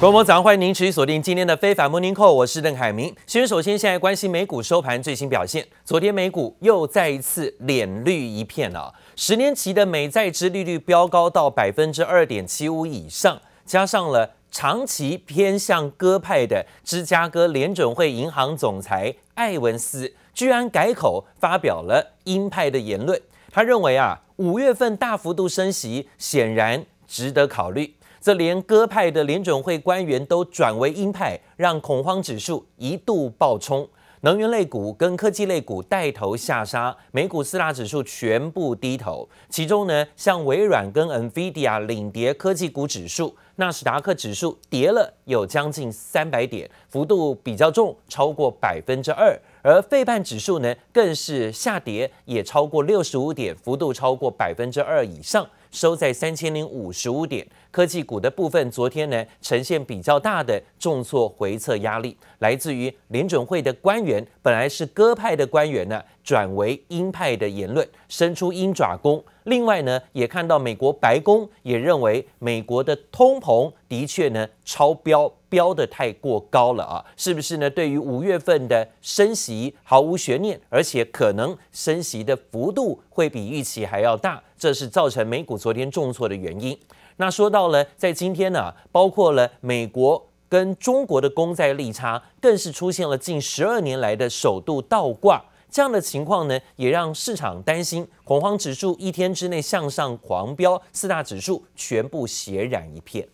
[0.00, 3.12] 观众朋友早上，欢迎您持续锁定今天的非凡 Morning Call，我是邓凯明。
[3.26, 23.20] 先首先现在关心美股收盘最新表现，昨天美股又再一次脸绿一片啊，十年期的美债殖利率飙高到百分之二点七五以上，加上了长期偏向鸽派的芝加哥联准会银行总裁艾文斯，居然改口发表了鹰派的言论，
[23.50, 27.94] 他认为啊，五月份大幅度升息显然值得考虑。
[28.28, 33.88] 这连鸽派的联准会官员都转为鹰派，让恐慌指数一度暴冲。
[34.20, 39.26] 能源类股跟科技类股带头下杀，美股四大指数全部低头。
[39.48, 49.34] 其中呢，像微软跟 NVIDIA 领跌科技股指数，纳斯达克指数跌了有将近三百点，幅度比较重，超过百分之二。
[49.62, 55.48] 而费半指数呢，更是下跌，也超过六十五点，幅度超过百分之二以上。
[55.70, 69.24] 收在三千零五十五点，科技股的部分昨天呢，呈现比较大的重挫回撤压力，来自于联准会的官员本来是鸽派的官员呢，转为鹰派的言论，伸出鹰爪功。
[69.44, 77.70] 另外呢，也看到美国白宫也认为美国的通膨的确呢超标，标得太过高了啊，是不是呢？
[77.70, 86.78] 对于五月份的升息毫无悬念，而且可能升息的幅度会比预期还要大，这是造成美股昨天重挫的原因。
[87.16, 95.42] 那说到了在今天呢，包括了美国跟中国的公债利差，更是出现了近十二年来的首度倒挂。
[95.69, 103.27] 这样的情况呢，也让市场担心恐慌指数一天之内向上狂飙，四大指数全部血染一片。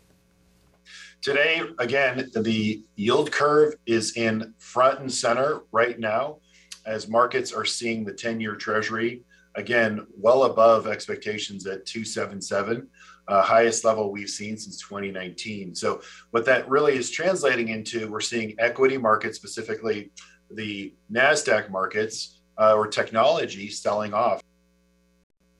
[1.21, 6.37] Today, again, the yield curve is in front and center right now,
[6.85, 9.23] as markets are seeing the 10-year Treasury
[9.55, 12.87] again well above expectations at 277,
[13.27, 15.75] uh, highest level we've seen since 2019.
[15.75, 15.99] So,
[16.31, 20.11] what that really is translating into, we're seeing equity markets, specifically
[20.48, 24.40] the NASDAQ markets uh, or technology selling off。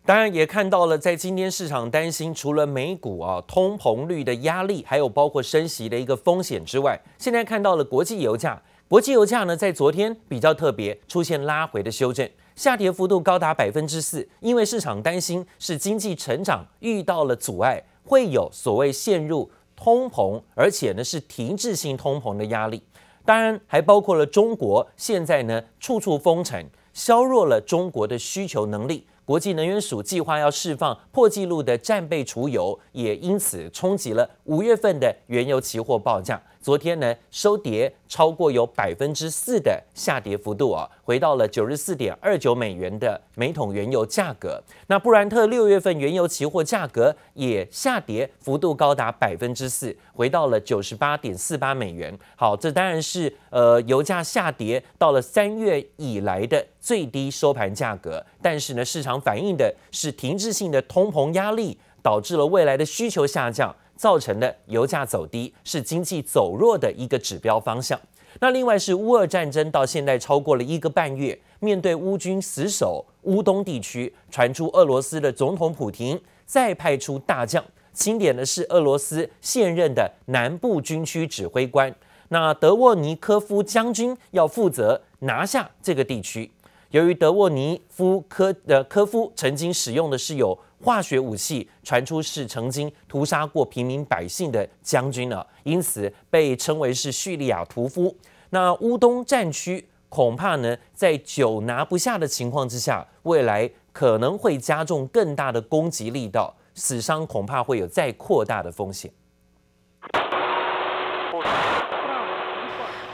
[0.07, 8.63] 当然也看到了，在今天市场担心除了美股啊通膨率的压力，还有包括升息的一个风险之外，现在看到了国际油价。
[8.87, 22.83] 国际油价呢，在昨天比较特别，出现拉回的修正，下跌幅度高达百分之四，因为市场担心是经济成长遇到了阻碍，会有所谓陷入通膨，而且呢是停滞性通膨的压力。
[23.25, 26.63] 当然，还包括了中国，现在呢处处封城，
[26.93, 29.07] 削弱了中国的需求能力。
[29.25, 36.43] 国际能源署计划要释放破纪录的战备储油，也因此冲击了五月份的原油期货报价。
[36.65, 44.59] 昨天呢收跌超过有百分之四的下跌幅度啊，回到了九十四点二九美元的每桶原油价格。
[44.87, 52.19] 那布兰特六月份原油期货价格也下跌幅度高达百分之四，回到了九十八点四八美元。
[52.35, 58.25] 好，这当然是呃油价下跌到了三月以来的最低收盘价格。
[58.41, 63.77] 但是呢，市场反映的是停滞性的通膨压力，导致了未来的需求下降。
[63.97, 67.99] 造成的油价走低，是经济走弱的一个指标方向。
[68.41, 81.95] 那另外是乌俄战争到现在超过了一个半月，面对乌军死守乌东地区，传出俄罗斯的总统普亭再派出大将，钦点的是俄罗斯现任的南部军区指挥官，
[82.31, 86.51] 那德沃尼科夫将军要负责拿下这个地区。
[86.95, 98.15] 由于德沃尼夫科的科夫曾经使用的是有化学武器，传出是曾经屠杀过平民百姓的将军呢，因此被称为是叙利亚屠夫。
[98.51, 109.11] 那乌东战区恐怕呢，在久拿不下的情况之下，未来可能会加重更大的攻击力道，死伤恐怕会有再扩大的风险。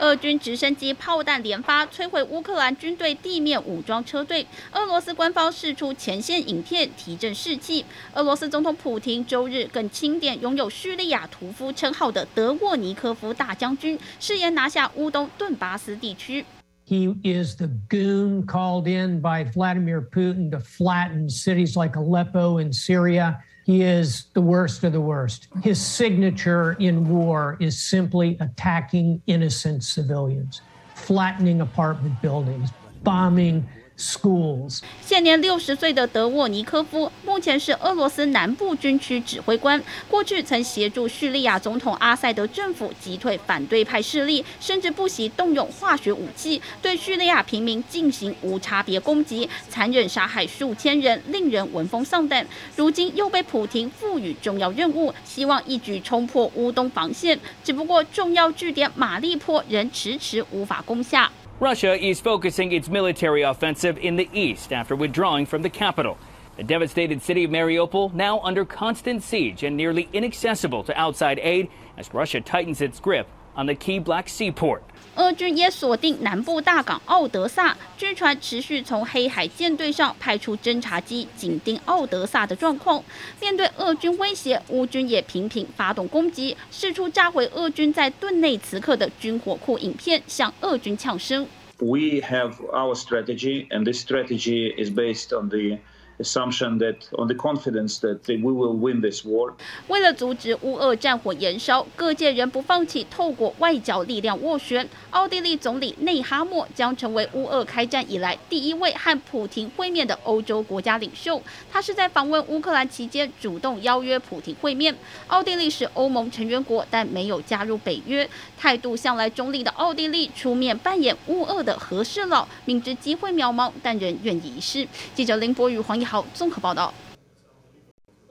[0.01, 4.45] 俄军直升机炮弹连发，摧毁乌克兰军队地面武装车队。
[4.71, 7.85] 俄罗斯官方释出前线影片，提振士气。
[8.15, 16.43] 俄罗斯总统普廷周日更钦点拥有叙利亚屠夫称号的德沃尼科夫大将军，誓言拿下乌东顿巴斯地区。
[16.87, 23.37] He is the goon called in by Vladimir Putin to flatten cities like Aleppo in Syria.
[23.71, 25.47] He is the worst of the worst.
[25.63, 30.59] His signature in war is simply attacking innocent civilians,
[30.93, 32.71] flattening apartment buildings,
[33.03, 33.65] bombing
[34.01, 34.67] school
[34.99, 39.81] 现年六十岁的德沃尼科夫，目前是俄罗斯南部军区指挥官。
[40.09, 52.47] 过去曾协助叙利亚总统阿塞德政府击退反对派势力，甚至不惜动用化学武器对叙利亚平民进行无差别攻击，残忍杀害数千人，令人闻风丧胆。
[52.75, 57.39] 如今又被普廷赋予重要任务，希望一举冲破乌东防线。
[57.63, 61.31] 只不过重要据点马利坡仍迟迟无法攻下。
[61.61, 66.17] Russia is focusing its military offensive in the east after withdrawing from the capital.
[66.57, 71.69] The devastated city of Mariupol now under constant siege and nearly inaccessible to outside aid
[71.97, 74.83] as Russia tightens its grip on the key Black Sea port.
[75.15, 83.03] 俄军也锁定南部大港奥德萨，据传持续从黑海舰队上派出侦察机紧盯奥德萨的状况。
[83.41, 91.45] 面对俄军威胁，乌军也频频发动攻击，释出炸毁俄军在顿内茨克的军火库影片，向俄军呛声。
[91.79, 95.79] We have our strategy, and this strategy is based on the
[96.21, 99.53] assumption that on the confidence that we will win this war.
[99.87, 104.87] 为了阻止乌俄战火延烧，各界仍不放弃透过外交力量斡旋。
[105.09, 111.41] 奥地利总理内哈默将成为乌俄开战以来第一位和普廷会面的欧洲国家领袖。
[111.71, 114.95] 他是在访问乌克兰期间主动邀约普廷会面。
[115.27, 118.29] 奥地利是欧盟成员国，但没有加入北约，
[118.59, 124.87] 态度向来中立的奥地利出面扮演乌俄的和事佬，明知机会渺茫，但仍愿意一试。
[125.15, 126.10] 记者林博宇、黄一。
[126.11, 126.93] 好，综合报道。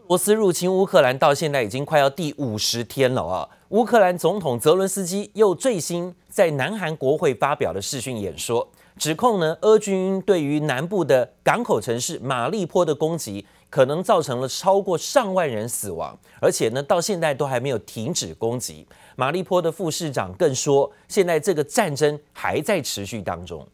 [0.00, 3.48] 俄罗斯入侵乌克兰到现在已经快要第五十天了啊！
[3.70, 8.68] 乌克兰总统泽伦斯基又最新在南韩国会发表了视讯演说，
[8.98, 18.86] 指控呢俄军对于南部的港口城市马利坡的攻击，可能造成了超过上万人死亡，而且呢到现在都还没有停止攻击。
[19.16, 23.66] 马利坡的副市长更说，现在这个战争还在持续当中。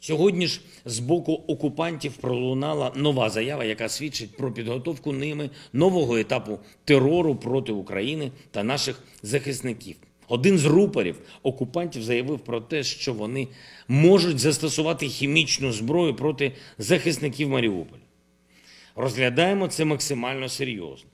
[0.00, 6.58] Сьогодні ж з боку окупантів пролунала нова заява, яка свідчить про підготовку ними нового етапу
[6.84, 9.96] терору проти України та наших захисників.
[10.28, 13.48] Один з рупорів окупантів заявив про те, що вони
[13.88, 18.00] можуть застосувати хімічну зброю проти захисників Маріуполя.
[18.96, 21.10] Розглядаємо це максимально серйозно.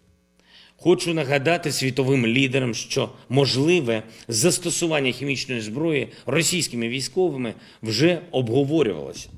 [0.77, 7.53] Хочу нагадати світовим лідерам, що можливе застосування хімічної зброї російськими військовими
[7.83, 9.29] вже обговорювалося.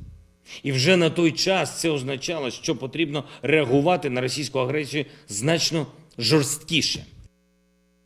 [0.64, 5.88] І вже на той час це означало, що потрібно реагувати на російську агресію значно
[6.18, 7.06] жорсткіше.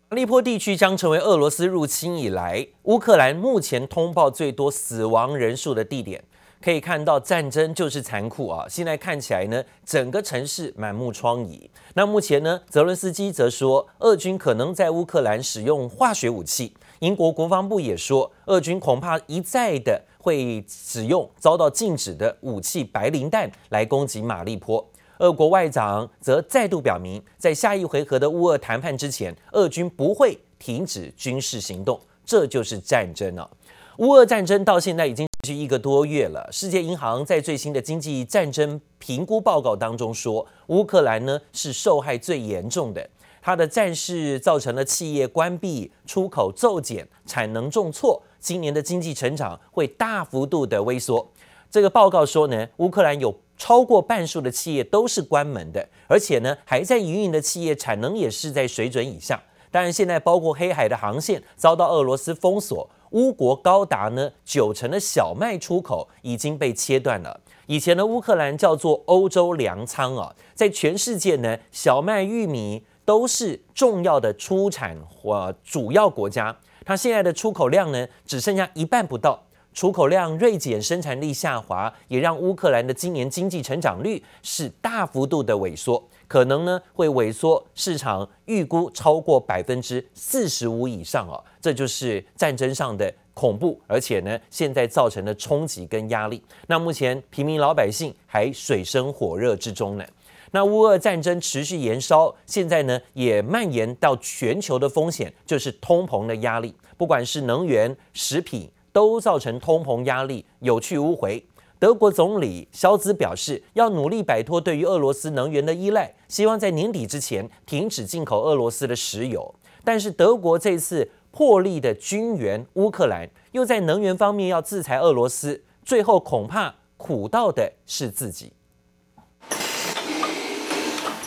[0.08, 6.24] 马利坡地区将成为俄罗斯入侵以来乌克兰目前通报最多死亡人数的地点。
[6.63, 8.67] 可以看到，战争就是残酷啊！
[8.69, 11.69] 现在看起来呢，整个城市满目疮痍。
[11.95, 16.75] 那目前呢，泽伦斯基则说，俄军可能在乌克兰使用化学武器。
[16.99, 24.87] 英国国防部也说，俄军恐怕一再的会使用遭到禁止的武器白磷弹来攻击马利坡。
[25.21, 31.99] 俄国外长则再度表明，在下一回合的乌俄谈判之前，俄军不会停止军事行动。
[32.27, 33.51] 这就是战争了啊。
[33.97, 35.30] 乌俄战争到现在已经。
[35.51, 43.11] 去一个多月了，世界银行在最新的经济战争评估报告当中说，乌克兰呢是受害最严重的，
[43.43, 51.29] 它的战事造成了企业关闭、出口骤减、产能重挫，今年的经济成长会大幅度的萎缩。
[51.69, 59.41] 这个报告说呢，乌克兰有超过半数的企业都是关门的，而且呢还在营运的企业产能也是在水准以上。
[59.73, 62.89] 当然，现在包括黑海的航线遭到俄罗斯封锁。
[63.11, 67.41] 乌国高达呢九成的小麦出口已经被切断了。
[67.67, 76.57] 以前的乌克兰叫做欧洲粮仓啊，在全世界呢，小麦、玉米都是重要的出产或主要国家。
[76.85, 86.09] 它现在的出口量呢只剩下一半不到，出口量锐减，生产力下滑，也让乌克兰的今年经济成长率是大幅度的萎缩。
[86.31, 96.41] 可能呢会萎缩，市场预估超过百分之四十五以上啊，这就是战争上的恐怖，而且呢现在造成的冲击跟压力。
[96.69, 100.05] 那目前平民老百姓还水深火热之中呢。
[100.53, 111.45] 那乌俄战争持续延烧，现在呢也蔓延到全球的风险，就是通膨的压力，不管是能源、食品，都造成通膨压力，有去无回。
[111.81, 119.55] 德国总理肖兹表示，要努力摆脱对于俄罗斯能源的依赖，希望在年底之前停止进口俄罗斯的石油。
[119.83, 128.53] 但是德国这次破例的军援乌克兰，又在能源方面要制裁俄罗斯，最后恐怕苦到的是自己。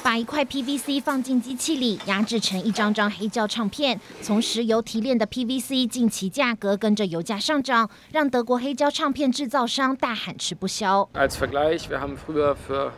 [0.04, 3.98] 把一块 PVC 放进机器里，压制成一张张黑胶唱片。
[4.22, 11.08] 从石油提炼的 PVC 近期价格跟着油价上涨，让德国黑胶唱片制造商大喊吃不消。
[11.14, 12.92] Als Vergleich, wir haben früher für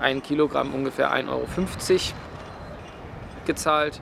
[0.00, 1.44] ein Kilogramm ungefähr 1,50 Euro
[3.44, 3.94] gezahlt.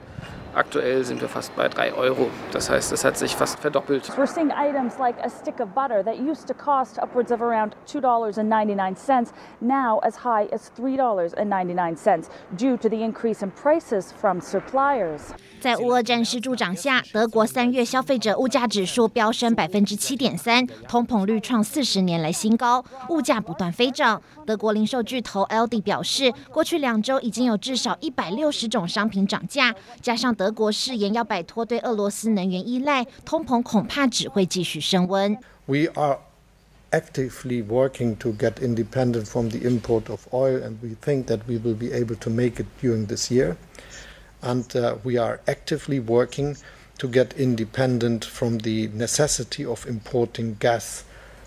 [0.55, 2.29] Aktuell sind wir fast bei 3 Euro.
[2.51, 4.09] Das heißt, es hat sich fast verdoppelt.
[4.17, 7.71] We're seeing items like a stick of butter that used to cost upwards of around
[7.87, 9.29] $2.99
[9.59, 15.21] now as high as $3.99 due to the increase in prices from suppliers.
[15.59, 24.21] 在乌俄战事助长下，德国三月消费者物价指数飙升百分之七点三，通膨率创四十年来新高，物价不断飞涨。
[24.45, 35.38] 德国零售巨头 Aldi 表示，过去两周已经有至少一百六十种商品涨价，加上德国誓言要摆脱对俄罗斯能源依赖，通膨恐怕只会继续升温。
[35.66, 36.18] We are
[36.90, 41.58] actively working to get independent from the import of oil, and we think that we
[41.58, 43.56] will be able to make it during this year.
[44.40, 44.64] And
[45.04, 46.56] we are actively working
[46.98, 51.04] to get independent from the necessity of importing gas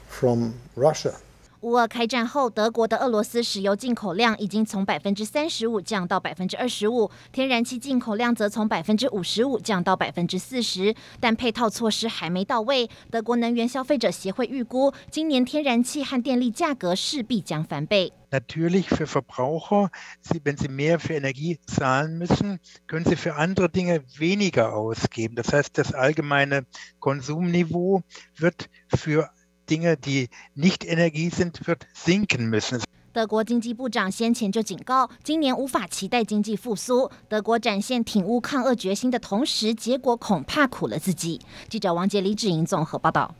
[0.08, 1.16] from Russia.
[1.67, 10.95] 乌俄开战后，德国的俄罗斯石油进口量已经从百分之三十五降到百分之二十五，天然气进口量则从百分之五十五降到百分之四十。
[11.19, 18.13] 但配套措施还没到位，德国能源消费者协会预估，今年天然气和电力价格势必将翻倍。
[18.31, 19.89] Natürlich für Verbraucher,
[20.23, 25.35] sie, wenn sie mehr für Energie zahlen müssen, können sie für andere Dinge weniger ausgeben.
[25.35, 26.65] Das heißt, das allgemeine
[27.01, 28.03] Konsumniveau
[28.37, 29.31] wird für
[29.67, 32.81] Dinge, die nicht Energie sind, wird sinken müssen.
[33.13, 37.11] 德国经济部长先前就警告，今年无法期待经济复苏。
[37.29, 41.41] 德国展现挺乌抗俄决心的同时，结果恐怕苦了自己。
[41.69, 43.35] 记者王杰、李志莹综合报道。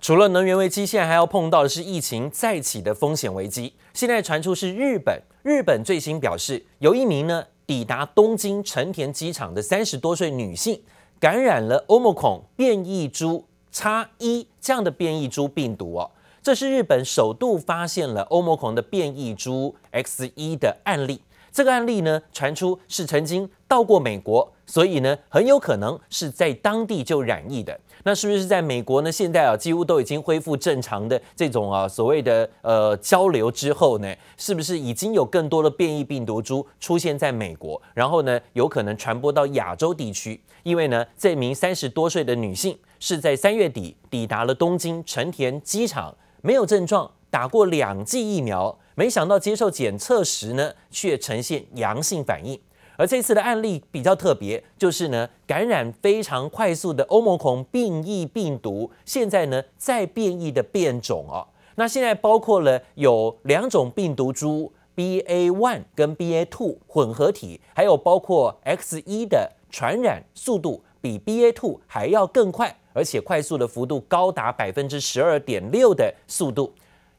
[0.00, 3.74] 除了能源危机，现在还要碰到的是疫情再起的风险危机。
[3.92, 10.82] 现在传出是日本，日本最新表示，有一名呢抵达东京成田机场的三十多岁女性，
[11.20, 13.46] 感染了 Omicron 变异株。
[13.74, 16.08] 叉一这样的变异株病毒哦，
[16.40, 21.20] 这是日本首度发现了欧盟孔的变异株 X 一的案例。
[21.50, 27.78] 这个案例呢，传出是曾经到过美国，所以呢，很有可能是在当地就染疫的。
[28.04, 29.10] 那是不是在美国呢？
[29.10, 37.80] 现在啊，几乎都已经恢复正常的这种啊所谓的呃交流之后呢，是不是已经有更多的变异病毒株出现在美国？
[37.92, 40.40] 然后呢，有可能传播到亚洲地区？
[40.62, 52.58] 因为呢，这名三十多岁的女性是在三月底抵达了东京成田机场，没有症状，打过两剂疫苗，没想到接受检测时呢，却呈现阳性反应。
[52.96, 61.46] 而这次的案例比较特别，就是呢，感染非常快速的欧盟孔变异病毒，现在呢在变异的变种哦。
[61.74, 76.72] 那现在包括了有两种病毒株 BA one 跟 BA two 混合体，还有包括 X 一的传染速度比 BA two 还要更快，而且快速的幅度高达百分之十二点六的速度，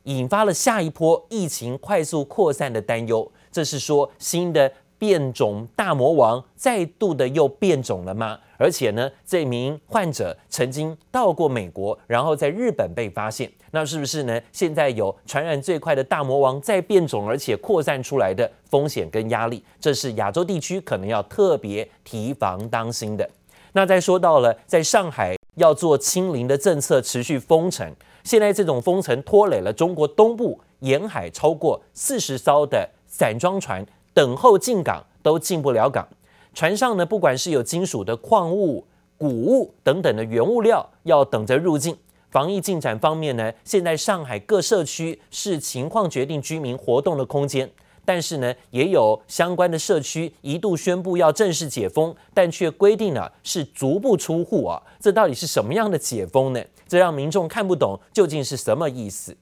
[0.05, 3.31] 引发了下一波疫情快速扩散的担忧。
[3.51, 4.71] 这是说新的。
[4.97, 8.39] 变种大魔王再度的又变种了吗？
[8.57, 14.41] 而且呢，这名患者曾经到过美国，然后在日本被发现，那是不是呢？
[14.53, 23.29] 现在有传染最快的大魔王再变种，而且扩散出来的风险跟压力，这是亚洲地区可能要特别提防当心的。
[23.75, 33.85] 那再说到了，在上海要做清零的政策持续封城，现在这种封城拖累了中国东部沿海超过四十艘的散装船。
[34.13, 36.07] 等候进港都进不了港，
[36.53, 38.85] 船上呢，不管是有金属的矿物、
[39.17, 41.97] 谷物等等的原物料，要等着入境。
[42.29, 47.69] 防疫进展方面呢，现在上海各社区视情况决定居民活动的空间，
[48.05, 56.63] 但是呢，也有相关的社区一度宣布要正式解封，但却规定了是足不出户啊，这到底是什么样的解封呢？
[56.87, 59.35] 这让民众看不懂究竟是什么意思。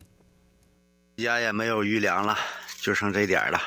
[1.17, 2.38] 家也没有余粮了，
[2.82, 3.60] 就剩这点了。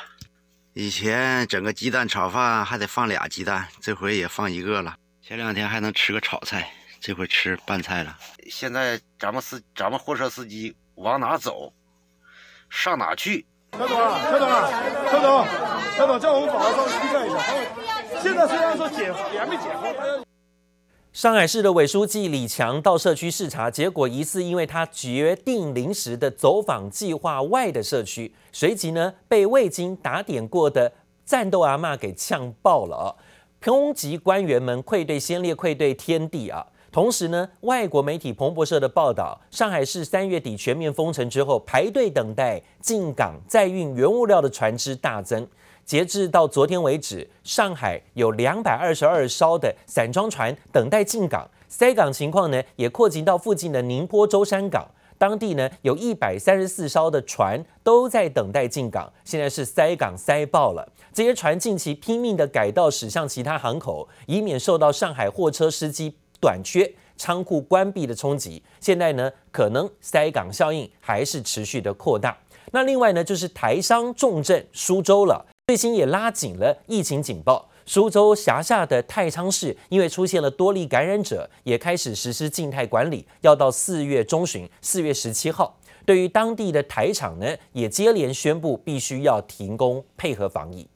[0.72, 4.96] 以前整个鸡蛋炒饭还得放俩鸡蛋，这回也放一个了。
[5.22, 8.16] 前两天还能吃个炒菜，这回吃拌菜了。
[8.48, 11.72] 现在咱们司咱们货车司机往哪走，
[12.68, 13.46] 上哪去？
[13.78, 14.70] 小董啊，小董啊，
[15.12, 15.46] 小董，
[15.98, 17.38] 小董，叫我们保安稍微批判一下。
[18.22, 20.24] 现在虽然说解，也还没解封。
[21.12, 30.90] 上海市的委书记李强到社区视察，结果疑似因为他决定临时的走访计划外的社区，随即呢被未经打点过的
[31.26, 33.08] 战斗阿嬷给呛爆了啊！
[33.62, 36.66] 抨击官员们愧对先烈，愧对天地啊！
[36.96, 45.46] 同时呢，外国媒体彭博社的报道，上海市三月底全面封城之后，排队等待进港载运原物料的船只大增。
[45.84, 54.88] 截至到昨天为止，上海有两百二十二艘的散装船等待进港，塞港情况呢也扩及到附近的宁波舟山港。
[55.18, 60.86] 当地呢有一百三十四艘的船都在等待进港，现在是塞港塞爆了。
[61.12, 68.62] 这些船近期拼命的改道驶向其他港口，以免受到上海货车司机短缺、仓库关闭的冲击。
[68.80, 72.36] 现在呢，可能塞港效应还是持续的扩大。
[72.72, 77.68] 那另外呢，就是台商重镇苏州了，最新也拉紧了疫情警报。
[77.88, 85.78] 苏州辖下的太仓市因为出现了多例感染者，也开始实施静态管理，要到四月中旬，四月十七号。
[86.04, 90.88] 对于当地的台厂呢，也接连宣布必须要停工，配合防疫。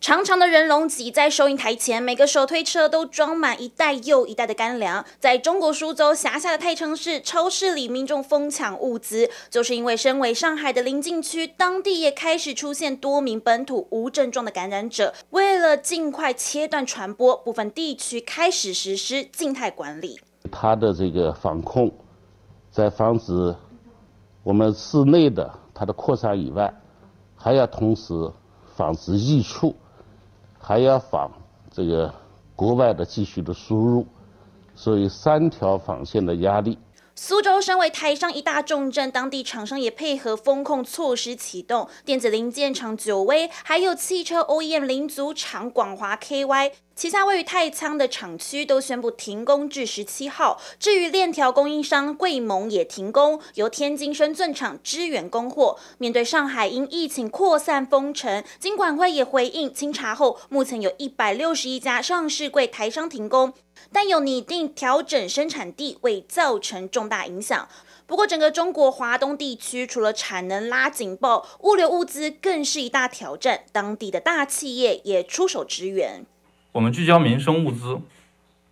[0.00, 5.04] 长长的人龙挤在收银台前，每个手推车都装满一袋又一袋的干粮。
[5.18, 15.12] 在中国苏州辖下的太仓市超市里，民众疯抢物资，就是因为身为上海的临近区，当地也开始出现多名本土无症状的感染者。
[15.30, 20.20] 为了尽快切断传播，部分地区开始实施静态管理。
[20.52, 21.92] 它的这个防控，
[22.70, 23.54] 在防止
[24.44, 26.72] 我们市内的它的扩散以外，
[27.34, 28.14] 还要同时
[28.76, 29.74] 防止溢出。
[30.60, 31.30] 还要防
[31.70, 32.12] 这个
[32.54, 34.06] 国外的继续的输入，
[34.74, 36.78] 所以三条防线的压力。
[37.14, 46.70] 苏州身为台商一大重镇，当地厂商也配合风控措施启动，电子零件厂九威，还有汽车 OEM 零组厂广华 KY。
[46.98, 50.60] 旗下位于太仓的厂区都宣布停工至十七号。
[50.80, 55.78] 至于链条供应商贵盟也停工，由天津深圳厂支援供货。
[55.98, 63.52] 面对上海因疫情扩散封城，金管会也回应清查后，目前有一百六十一家上市柜台商停工，
[63.92, 67.68] 但有拟定调整生产地，未造成重大影响。
[68.08, 73.60] 不过，整个中国华东地区除了产能拉警报，物流物资更是一大挑战。
[73.70, 76.26] 当地的大企业也出手支援。
[76.78, 78.00] 我们聚焦民生物资，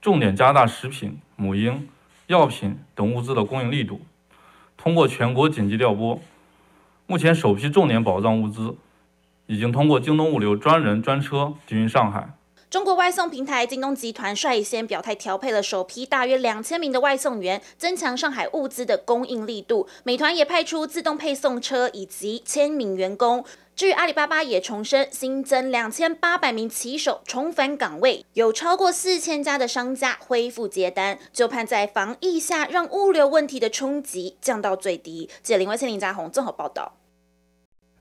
[0.00, 1.88] 重点加大食品、母婴、
[2.28, 4.00] 药品等物资的供应力度。
[4.76, 6.22] 通过全国紧急调拨，
[7.08, 8.76] 目前首批重点保障物资
[9.46, 12.32] 已经通过京东物流专人专车运上海。
[12.68, 19.86] 中国外送平台京东集团率先表态调配了首批大约两千名的外送员，增强上海物资的供应力度。
[20.02, 23.44] 美团也派出自动配送车以及千名员工。
[23.76, 35.30] 至于阿里巴巴也重申新增两千八百名骑手重返岗位，有超过四千家的商家恢复接单，就盼在防疫下让物流问题的冲击降到最低。
[35.44, 36.94] 记者林威千、林家宏综合报道。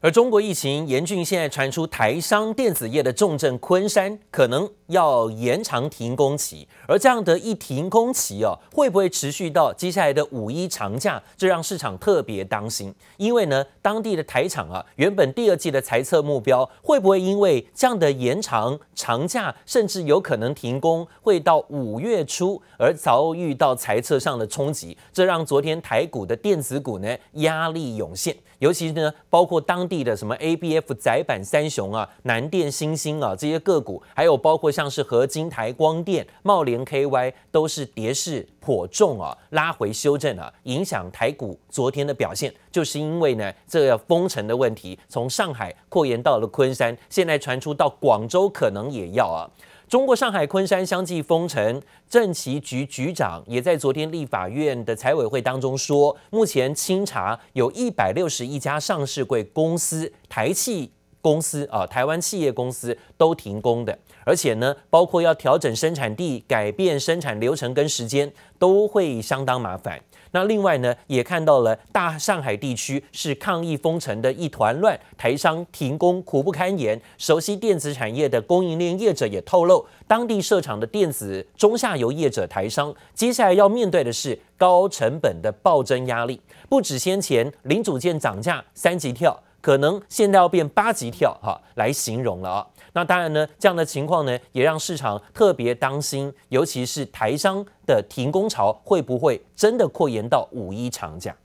[0.05, 11.19] 而中国疫情严峻，现在传出台商电子业的重镇昆山可能要延长停工期，而这样的一停工期哦，会不会持续到接下来的五一长假？
[11.35, 24.95] 这让市场特别当心，因为呢，当地的台厂啊，原本第二季的财测目标会不会因为这样的延长长假，甚至有可能停工，会到五月初而遭遇到财测上的冲击？
[25.11, 34.65] 这让昨天台股的电子股呢压力涌现，尤其呢，包括当地的什么 ABF 载板三雄啊、南电、新兴啊这些个股，还有包括。
[34.75, 49.49] 像是合晶、台光电、茂联 KY 都是跌势颇重啊，拉回修正啊，影响台股昨天的表现，就是因为呢，这个封城的问题从上海扩延到了昆山，现在传出到广州可能也要啊。
[49.87, 63.95] 中国上海昆山相继封城，政企局局长也在昨天立法院的财委会当中说，目前清查有一百六十一家上市柜公司，台企公司啊，台湾企业公司都停工的。
[64.25, 70.01] 而且呢，包括要调整生产地、改变生产流程跟时间，都会相当麻烦。
[70.35, 77.01] 那另外呢，也看到了大上海地区是抗疫封城的一团乱，台商停工苦不堪言。
[77.17, 92.67] 熟悉电子产业的供应链业者也透露，当地设厂的电子中下游业者台商，接下来要面对的是高成本的暴增压力，不止先前零组件涨价三级跳，可能现在要变八级跳哈来形容了啊。
[92.93, 101.35] 那当然呢，这样的情况呢，也让市场特别当心，尤其是台商的停工潮会不会真的扩延到五一长假？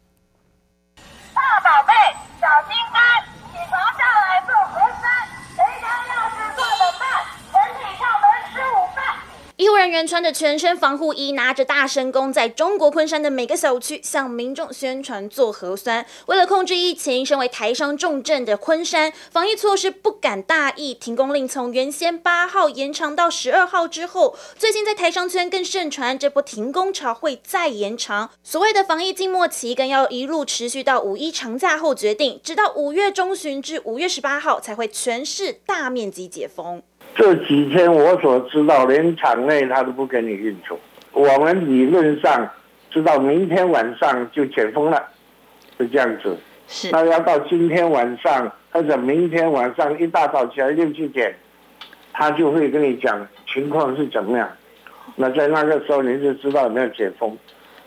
[9.72, 16.04] 务人员穿着全身防护衣，拿着大声公，在中国昆山的每个小区向民众宣传做核酸。
[16.26, 28.30] 为了控制疫情，身为台商重镇的昆山，防疫措施不敢大意，停工令从原先八号延长到十二号之后，最近在台商圈更盛传这波停工潮会再延长。
[28.42, 36.83] 所谓的防疫静默期，更要一路持续到五一长假后决定，直到五月中旬至五月十八号才会全市大面积解封。
[37.14, 40.79] 这几天我所知道，连场内他都不给你运作。
[41.12, 42.49] 我们理论上
[42.90, 45.03] 知道明天晚上就解封了，
[45.77, 46.37] 是这样子。
[46.68, 46.88] 是。
[46.92, 51.35] 那要到今天晚上或者明天晚上一大早起来六七点，
[52.12, 54.49] 他就会跟你讲情况是怎么样。
[55.16, 57.37] 那在那个时候你就知道有没有解封。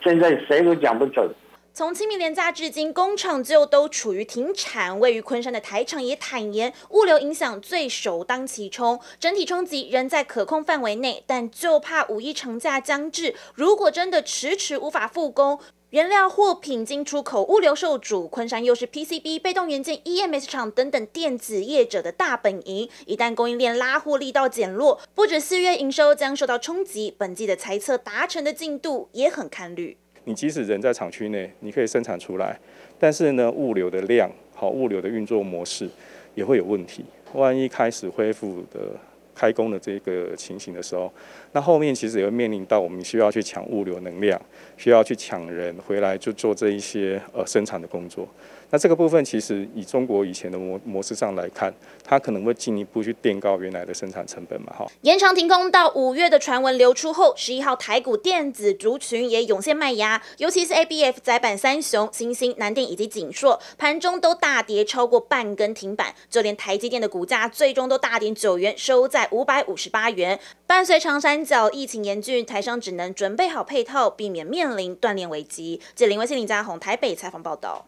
[0.03, 1.27] 现在谁都讲不准。
[1.75, 4.99] 从清明连假至今，工厂就都处于停产。
[4.99, 15.59] 位于昆山的台厂也坦言，物流影响最首当其冲，整体冲击仍在可控范围内，但就怕五一长假将至，如果真的迟迟无法复工，
[15.89, 29.97] 原料货品进出口物流受阻，昆山又是 PCB、被动元件、EMS 厂等等电子业者的大本营，一旦供应链拉货力道减弱，不止四月营收将受到冲击，本季的财测达成的进度也很堪虑。
[30.25, 32.57] 你即使人在厂区内，你可以生产出来，
[32.97, 35.89] 但是呢，物流的量，好，物流的运作模式
[36.35, 37.03] 也会有问题。
[37.33, 38.79] 万一开始恢复的
[39.35, 41.11] 开工的这个情形的时候，
[41.53, 44.39] 那后面其实也会面临到我们需要去抢物流能量，
[44.75, 48.27] 需要去抢人回来就做这一些呃生产的工作。
[48.71, 51.71] 那这个部分其实以中国以前的模模式上来看，
[52.03, 54.87] 它可能会进一步去垫高原来的生产成本嘛，哈。
[55.01, 70.39] 延长停工到五月的传闻流出后，十一号台股电子族群也涌现卖压，尤其是 ABF 载板三雄、新兴、南电以及景硕，盘中都大跌超过半根停板，就连台积电的股价最终都大跌九元，收在五百五十八元。
[70.65, 75.81] 伴随长山三角疫情严峻，台商只能准备好配套，避免面临断链危机。
[75.93, 77.85] 记者林威信、林家宏台北采访报道。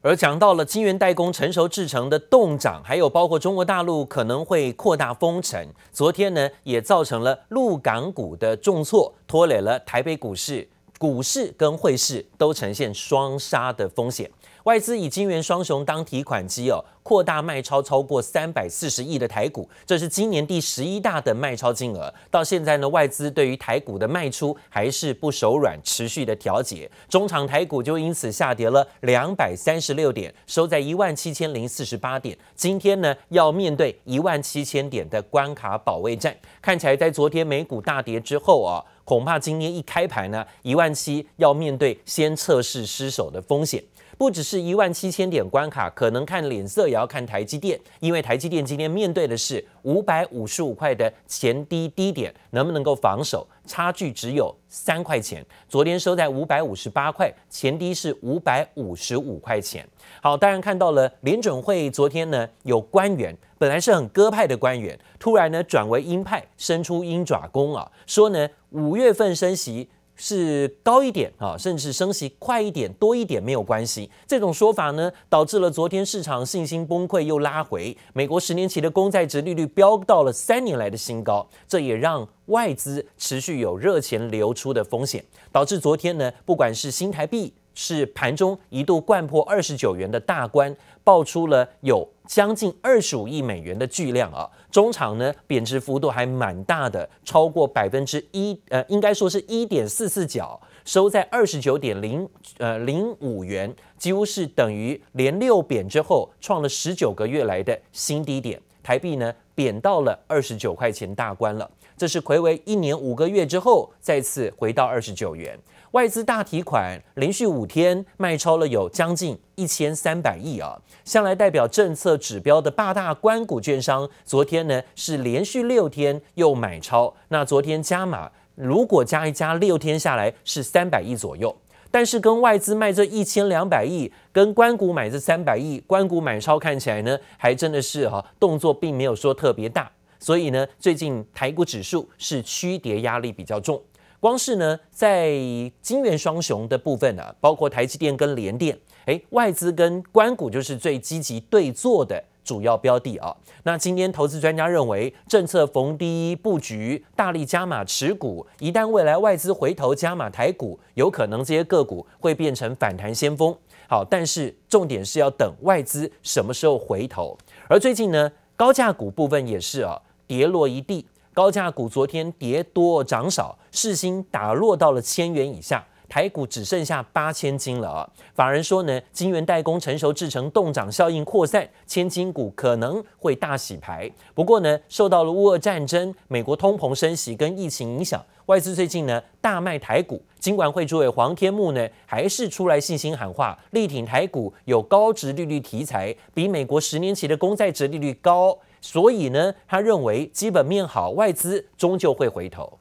[0.00, 14.28] 而讲到了晶圆代工成熟制程的冻涨，还有包括中国大陆可能会扩大封城，昨天呢也造成了陆港股的重挫，拖累了台北股市，股市跟汇市都呈现双杀的风险。
[14.64, 22.12] 外资以金圆双雄当提款机哦，扩大卖超超过三百四十亿的台股，这是今年第十一大的卖超金额。
[22.30, 26.90] 到现在呢，外资对于台股的卖出还是不手软，持续的调节。
[27.08, 32.36] 中场台股就因此下跌了两百三十六点，收在一万七千零四十八点。
[32.54, 36.36] 今天呢，要面对一万七千点的关卡保卫战。
[36.60, 43.82] 看起来在昨天美股大跌之后啊，恐怕今天一开盘呢，一万七要面对先测试失守的风险。
[44.20, 53.48] 不只是一万七千点关卡，可能看脸色也要看台积电，因为台积电今天面对的是五百五十五块的前低低点，能不能够防守？
[53.66, 55.42] 差距只有三块钱。
[55.70, 59.88] 昨天收在五百五十八块，前低是五百五十五块钱。
[60.20, 69.88] 好，当然看到了联准会昨天呢，有官员本来是很鸽派的官员，突然呢转为鹰派，伸出鹰爪功啊，说呢五月份升息。
[70.22, 74.10] 是高一点啊，甚至升息快一点、多一点没有关系。
[74.26, 77.96] 这种说法呢，导致了昨天市场信心崩溃又拉回。
[78.12, 90.76] 美国十年期的公债值利率飙到了三年来的新高，这也让外资持续有热钱流出的风险，导致昨天呢，不管是新台币是盘中一度掼破二十九元的大关，
[91.10, 94.48] 爆出了有将近二十五亿美元的巨量啊。
[94.70, 108.62] 中场呢，贬值幅度还蛮大的，超过百分之一，呃，应该说是一点四四角，收在二十九点零呃零五元，几乎是等于连六贬之后创了十九个月来的新低点。
[108.80, 111.68] 台币呢，贬到了二十九块钱大关了，
[112.00, 115.60] 这是睽违一年五个月之后再次回到二十九元。
[115.90, 120.80] 外资大提款，连续五天卖超了有将近一千三百亿啊！
[121.04, 127.14] 向来代表政策指标的八大关股券商，昨天呢是连续六天又买超。
[127.28, 131.54] 那昨天加码，如果加一加，六天下来是三百亿左右。
[131.90, 139.90] 但是跟外资卖这一千两百亿，跟关股买这三百亿，关股买超看起来呢，还真的是哈、动作并没有说特别大。
[140.20, 143.82] 所以呢，最近台股指数是趋跌压力比较重。
[144.20, 145.32] 光是呢，在
[145.80, 153.34] 晶圆双雄的部分啊，包括台积电跟联电，哎，外资跟关股就是最积极对坐的主要标的啊。
[153.62, 163.56] 那今天投资专家认为，政策逢低布局，大力加码持股，一旦未来外资回头加码台股，有可能这些个股会变成反弹先锋。
[163.88, 167.34] 好，但是重点是要等外资什么时候回头。
[167.70, 169.98] 而最近呢，高价股部分也是啊，
[170.30, 171.04] 跌落一地。
[171.34, 175.84] 高价股昨天跌多涨少，市心打落到了千元以下。
[176.08, 178.10] 台股只剩下八千金了啊！
[178.34, 184.10] 法人说呢，晶圆代工成熟制成动涨效应扩散，千金股可能会大洗牌。
[184.34, 190.20] 不过呢，受到了乌俄战争、美国通膨升息跟疫情影响，外资最近呢大卖台股。
[190.40, 202.79] 金管会主委黄天牧呢，还是出来信心喊话，力挺台股有高值利率题材，比美国十年期的公债值利率高，所以呢，他认为基本面好，外资终究会回头。